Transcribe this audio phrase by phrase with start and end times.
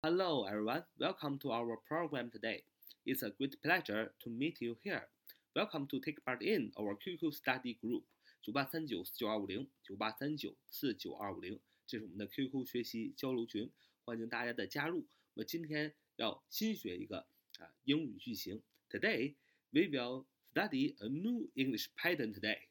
[0.00, 0.84] Hello, everyone.
[1.00, 2.62] Welcome to our program today.
[3.04, 5.08] It's a great pleasure to meet you here.
[5.56, 8.04] Welcome to take part in our QQ study group
[8.40, 13.72] 九八三九四九二五零九八三九四九二五零，这是我们的 QQ 学习交流群，
[14.04, 14.98] 欢迎大家的加入。
[15.34, 17.26] 我们今天要新学一个
[17.58, 18.62] 啊英语句型。
[18.88, 19.34] Today
[19.70, 22.68] we will study a new English pattern today.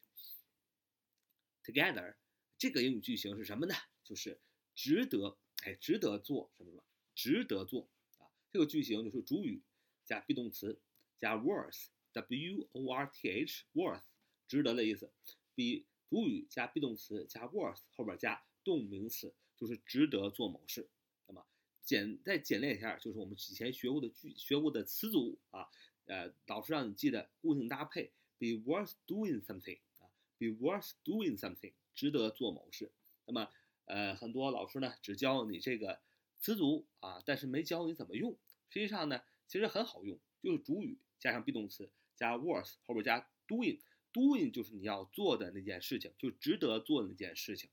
[1.62, 2.14] Together，
[2.56, 3.74] 这个英语句型是什么呢？
[4.02, 4.40] 就是
[4.74, 6.82] 值得，哎，值得做什么什么，
[7.18, 7.88] 值得做
[8.18, 8.30] 啊。
[8.52, 9.60] 这个句型就是主语
[10.04, 10.80] 加 be 动词
[11.18, 14.04] 加 worth，w o r t h，worth，
[14.46, 15.10] 值得的意思。
[15.56, 20.88] 比主语加 be 动词加 worth 后边加动名词，就是值得做某事。
[21.26, 21.44] 那么
[21.82, 25.66] 简再简练一下，就是我们以前学过的句学过的词组啊，
[26.06, 30.06] 呃，老师让你记得固定搭配，be worth doing something 啊
[30.38, 32.92] ，be worth doing something，值得做某事。
[33.26, 33.50] 那么
[33.86, 36.00] 呃，很多老师呢只教你这个
[36.38, 38.38] 词组啊，但是没教你怎么用。
[38.70, 47.70] 实际上呢，其实很好用，就是主语加上 be 动词加 worth 后边加 doing，doing 就是你要做的那件事情，就值得做的那件事情。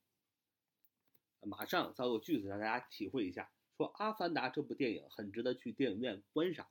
[1.42, 6.66] 马上造个句子让大家体会一下，说《阿凡达》这部电影很值得去电影院观赏。《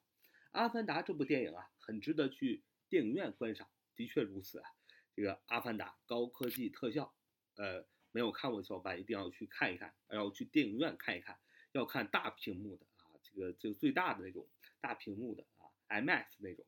[0.51, 3.69] 阿凡达》这部电影啊，很值得去电影院观赏。
[3.95, 4.69] 的确如此啊，
[5.15, 7.15] 这个《阿凡达》高科技特效，
[7.57, 7.87] 呃。
[8.15, 11.37] 没有看过的小伙伴一定要去看一看，要去电影院看一看，
[11.79, 14.47] 要看大屏幕的啊，这个这个最大的那种
[14.81, 16.65] 大屏幕的啊，IMAX 那种，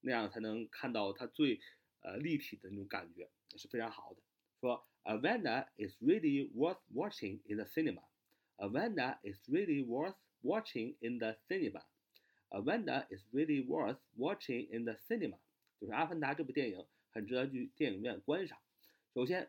[0.00, 1.60] 那样才能看到它最
[2.00, 4.20] 呃立体的那种感觉，是非常好的。
[4.60, 8.02] 说 a v e n d a is really worth watching in the cinema.
[8.56, 11.84] a v e n d a is really worth watching in the cinema.
[12.48, 15.38] a v e n d a is really worth watching in the cinema.
[15.78, 18.58] 就是《阿凡达》这部电影很值得去电影院观赏。
[19.14, 19.48] 首先。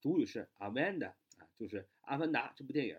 [0.00, 2.96] 主语是 a v e n d a 啊，就是《阿凡达》这部电影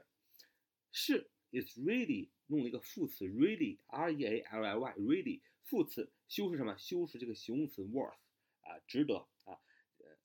[0.91, 6.77] 是 is really 用了一个副词 really r e a l l y really 副词修饰什么？
[6.77, 8.17] 修饰这个形容词 worth
[8.61, 9.59] 啊，值得啊。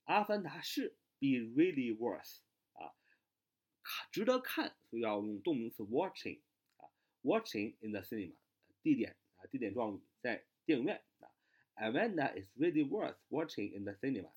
[0.05, 2.38] 阿凡达是 be really worth
[2.72, 2.94] 啊，
[4.11, 6.41] 值得看，所以要用动名词 watching
[6.77, 6.88] 啊
[7.22, 8.34] ，watching in the cinema
[8.83, 11.28] 地点啊，地点状语在电影院啊。
[11.77, 14.33] Amanda is really worth watching in the cinema，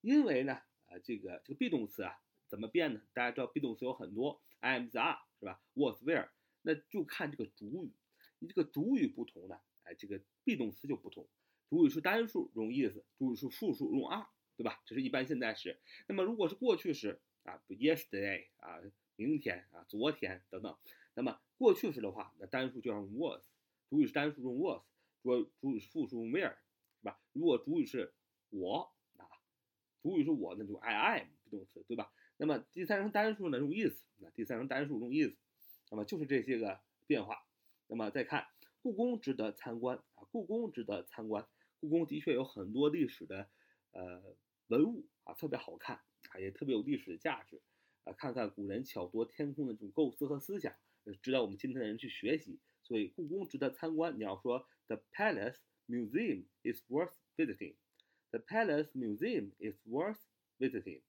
[0.00, 0.62] 因为呢。
[0.90, 3.00] 啊，这个这个 be 动词啊，怎么变呢？
[3.12, 6.28] 大家知道 be 动词有很多，am、are 是吧？was、where？
[6.62, 7.92] 那就看这个主语，
[8.38, 11.26] 你这个主语不同呢，哎，这个 be 动词就不同。
[11.70, 14.82] 主语是单数用 is，主语是复数用 are，对吧？
[14.84, 15.80] 这是一般现在时。
[16.06, 18.78] 那么如果是过去时啊，yesterday 啊，
[19.16, 20.76] 明天啊，昨天等等。
[21.14, 23.42] 那么过去时的话，那单数就用 was，
[23.88, 24.82] 主语是单数用 was，
[25.22, 26.56] 主主语是复数用 where，
[26.98, 27.18] 是吧？
[27.32, 28.12] 如果主语是
[28.50, 29.24] 我啊。
[30.02, 32.12] 主语是我，那就 I am be 动词，对吧？
[32.40, 35.36] 那么第三人称单数呢，用 is，那第三人称单数用 is，
[35.90, 37.36] 那么就是这些个变化。
[37.86, 38.46] 那么再看
[38.80, 41.46] 故宫值得参观啊，故宫值得参观，
[41.80, 43.50] 故宫的确有很多历史的
[43.92, 44.22] 呃
[44.68, 45.96] 文物啊，特别好看
[46.30, 47.60] 啊，也特别有历史的价值
[48.04, 48.14] 啊。
[48.14, 50.74] 看看古人巧夺天工的这种构思和思想，
[51.20, 52.58] 值得我们今天的人去学习。
[52.82, 57.74] 所以故宫值得参观，你要说 The Palace Museum is worth visiting。
[58.30, 60.20] The Palace Museum is worth
[60.58, 61.02] visiting。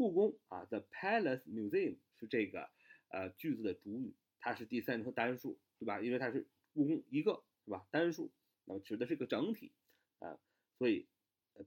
[0.00, 2.70] 故宫啊，The Palace Museum 是这个
[3.10, 6.00] 呃句子的主语，它是第三人称单数，对吧？
[6.00, 7.86] 因为它是故宫一个，是吧？
[7.90, 8.32] 单数，
[8.64, 9.72] 那么指的是个整体
[10.20, 10.40] 啊，
[10.78, 11.06] 所以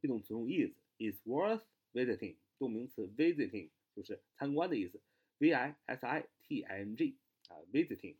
[0.01, 1.61] be 动词用 is，is worth
[1.93, 2.37] visiting。
[2.57, 4.99] 动名词 visiting 就是参观的意思
[5.37, 7.19] ，v i s i t i n g
[7.49, 8.15] 啊，visiting。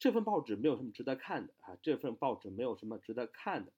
[0.00, 3.72] 这份报纸没有什么值得看的啊，这份报纸没有什么值得看的。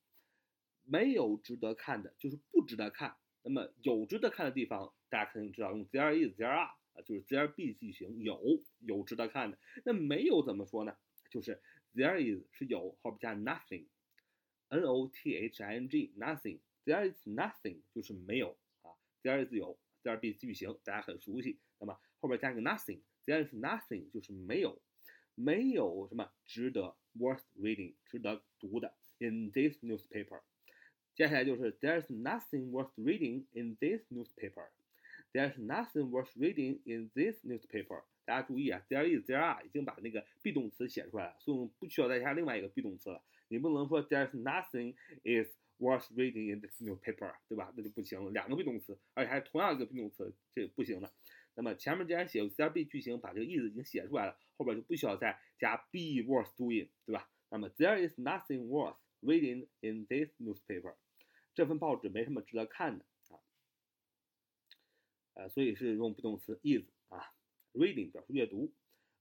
[0.86, 3.19] 没有值得看的，就是不值得看。
[3.44, 9.59] 那么有值得看的地方，大家肯定知道，用 there is there are 啊，就是 there be 句型，有有值得看的。
[9.84, 10.97] 那没有怎么说呢？
[11.31, 11.60] 就是
[11.94, 18.91] there is 是有，后边加 nothing，n o t h i n g nothing，there is nothing 就是没有啊
[19.22, 21.59] ，there is 有，there be 句型大家很熟悉。
[21.78, 24.81] 那么后边加个 nothing，there is nothing 就是没有，
[25.34, 30.41] 没有什么值得 worth reading 值得读的 in this newspaper。
[31.15, 34.66] 接下来就是 There's nothing worth reading in this newspaper.
[35.33, 38.03] There's nothing worth reading in this newspaper.
[38.25, 43.22] 大家注意啊，there is there are 已经把那个 be 动词写出来了，所以我们不需要再加另外一个 be 动词了。
[43.49, 47.72] 你不能说 There's nothing is worth reading in this newspaper，对吧？
[47.77, 51.13] 那就不行了，两个 be 动词，而且还同样一个 be 动词，这个不行的。
[51.55, 57.28] 那么前面既然写有 there be 句型，把这个 is 已经写出来了，后边就不需要再加 be worth doing，对吧？
[57.51, 60.95] 那么 There is nothing worth reading in this newspaper.
[61.54, 63.39] 这份报纸没什么值得看的啊，
[65.34, 67.33] 呃，所以是用 be 动词 is 啊
[67.72, 68.72] ，reading 表示阅读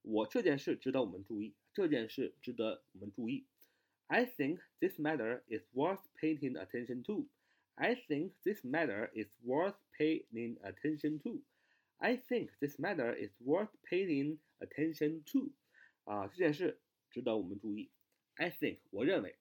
[0.02, 3.46] 我这件事值得我们注意，这件事值得我们注意。
[4.08, 7.28] I think this matter is worth paying attention to.
[7.76, 11.42] I think this matter is worth paying attention to.
[11.98, 15.52] I think this matter is worth paying attention to.
[16.04, 17.90] 啊，这件事值得我们注意。
[18.36, 19.36] I think，我认为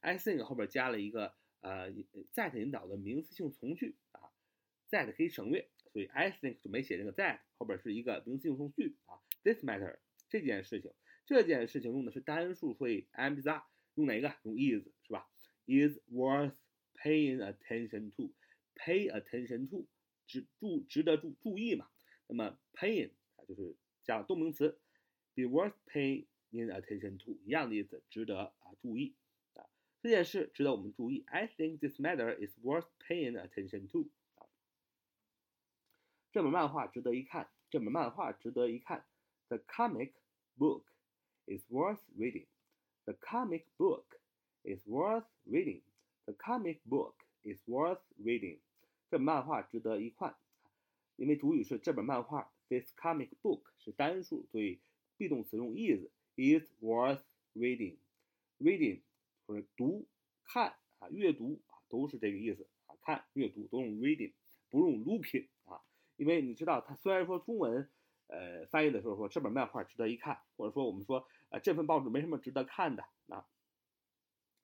[0.00, 1.34] ，I think 后边加了一个
[1.66, 1.90] 呃
[2.34, 4.30] that 引导的名词性从句啊
[4.90, 9.18] ，that 可以省略，所以 I think 就没写这个 that，后边是一个名词性从句啊。
[9.42, 9.98] This matter
[10.28, 10.92] 这件事情，
[11.26, 13.46] 这件事情用的是单数，所以 am is
[13.94, 14.32] 用哪个？
[14.44, 15.28] 用 is 是吧
[15.66, 16.54] ？is worth
[16.94, 19.86] paying attention to，pay attention to
[20.26, 21.88] 值注值得注注意嘛？
[22.28, 23.74] 那么 paying 啊就是
[24.04, 24.78] 加动名词
[25.34, 29.16] ，be worth paying attention to 一样的意思，值得啊注意
[30.05, 31.23] 这件事值得我们注意。
[31.27, 34.47] I think this matter is worth paying attention to 啊
[36.31, 39.05] 这本漫画值得一看，这本漫画值得一看。
[39.49, 40.13] The comic
[40.57, 40.83] book
[41.45, 42.47] is worth reading.
[43.05, 44.05] The comic book
[44.63, 45.81] is worth reading.
[46.25, 48.59] The comic book is worth reading.
[49.09, 50.37] 这本漫画值得一看，
[51.17, 54.79] 因为主语是这本漫画，this comic book 是单数，所以
[55.17, 56.07] be 动词用 is
[56.37, 57.21] is worth
[57.53, 59.01] reading。reading
[59.46, 60.06] 或者读、
[60.44, 62.96] 看啊、阅读啊，都是这个意思啊。
[63.02, 64.32] 看、阅读都用 reading，
[64.68, 65.80] 不用 looking 啊。
[66.16, 67.88] 因为你知道，它虽然说中文
[68.26, 73.46] 呃翻译的时候说这本漫画值得一看，或者说我们说呃这份报纸没什么值得看的啊。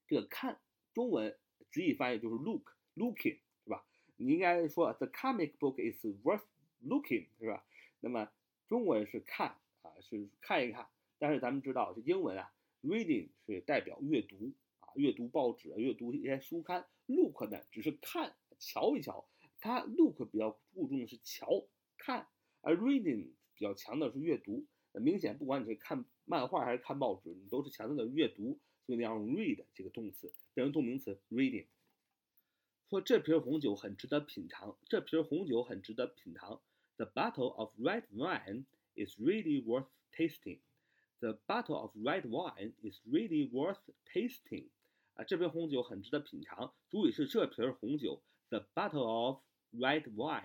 [0.08, 0.61] 这个看
[0.93, 1.38] 中文
[1.70, 3.87] 直译翻译就是 look looking 是吧？
[4.17, 6.44] 你应该说 the comic book is worth
[6.82, 7.64] looking 是吧？
[8.00, 8.29] 那么
[8.69, 10.88] 中文是看啊是看一看，
[11.19, 12.52] 但是咱们知道这英文啊
[12.82, 14.52] reading 是代表阅读
[14.94, 19.27] 阅读报纸阅读一些书刊，look 呢只是看瞧一瞧，
[19.61, 21.67] 它 look 比较注重的是瞧
[21.99, 22.27] 看，
[22.61, 24.67] 而 reading 比较强调是阅读。
[24.93, 28.59] 明显不管你是看漫画还是看报纸，你都是强调的阅读。
[28.85, 31.67] 所以你要用 read 这个动词变成动名词 reading。
[32.91, 36.61] 说这瓶红酒很值得品尝，这瓶红酒很值得品尝。
[36.97, 40.59] The bottle of red wine is really worth tasting.
[41.21, 43.79] The bottle of red wine is really worth
[44.12, 44.69] tasting.
[45.14, 46.73] 啊，这瓶红酒很值得品尝。
[46.88, 49.38] 主语是这瓶红酒，the bottle of
[49.73, 50.44] red wine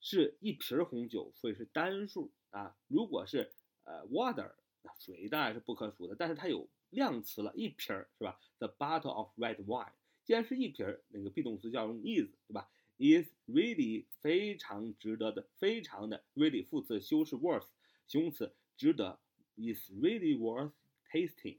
[0.00, 2.76] 是一瓶红酒，所以是单数啊。
[2.88, 3.52] 如果是
[3.84, 4.52] 呃 water，
[4.98, 9.92] 水当然是不可数的，但是它有量词了，一瓶是吧？The bottle of red wine，
[10.24, 17.66] 既然是一瓶，那个 be 动词就要用 is，对吧？is really 非常值得的，非常的 really 副词修饰 worth
[18.06, 19.18] 形容词值得
[19.56, 20.72] ，is really worth
[21.10, 21.58] tasting，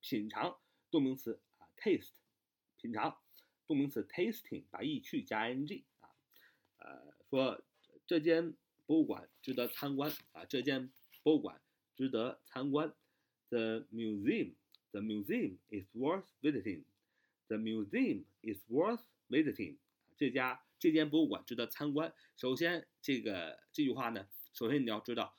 [0.00, 0.56] 品尝
[0.96, 2.12] 动名词啊 taste，
[2.80, 3.18] 品尝
[3.66, 6.08] 动名词 tasting 把 e 去加 ing 啊，
[6.78, 7.62] 呃说
[8.06, 8.54] 这间
[8.86, 10.90] 博物馆值得参观啊，这间
[11.22, 11.60] 博物馆
[11.94, 12.94] 值得参观
[13.50, 14.54] ，the museum。
[14.92, 16.84] The museum is worth visiting.
[17.48, 19.76] The museum is worth visiting.
[20.16, 22.14] 这家这间博物馆值得参观。
[22.38, 25.36] 首先，这个这句话呢，首先你要知道，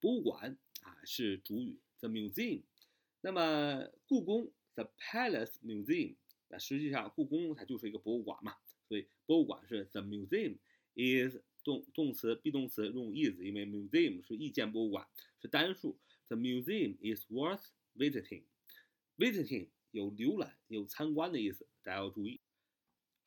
[0.00, 2.62] 博物馆啊是主语，the museum。
[3.20, 6.16] 那么故宫，the Palace Museum。
[6.48, 8.54] 那实际上故宫它就是一个博物馆嘛，
[8.86, 10.58] 所以博物馆是 the museum
[10.94, 15.06] is 动动词 be 动词用 is，因为 museum 是意见博物馆，
[15.40, 15.98] 是单数。
[16.28, 17.64] The museum is worth
[17.96, 18.44] visiting.
[19.16, 22.40] Visiting 有浏览、有参观的意思，大家要注意。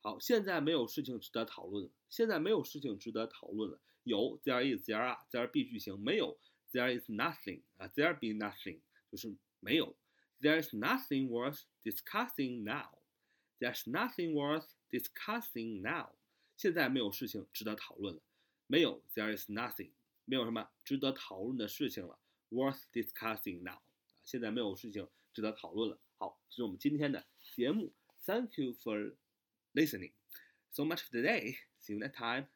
[0.01, 1.89] 好，现在没有事情值得讨论。
[2.09, 3.79] 现在没有事情值得讨论了。
[4.03, 6.37] 有 there is there are there be 句型，没有
[6.71, 9.95] there is nothing 啊 there be nothing 就是没有。
[10.40, 12.90] There's nothing worth discussing now.
[13.60, 16.14] There's nothing worth discussing now.
[16.56, 18.22] 现在没有事情值得讨论了。
[18.66, 19.92] 没有 there is nothing
[20.24, 22.18] 没有什么值得讨论的事情了。
[22.50, 23.80] Worth discussing now
[24.24, 25.08] 现在没有事情。
[25.32, 26.00] 值得讨论了。
[26.18, 27.94] 好，这是我们今天的节目。
[28.26, 29.14] Thank you for
[29.74, 30.12] listening.
[30.72, 31.56] So much for today.
[31.80, 32.53] See you next time.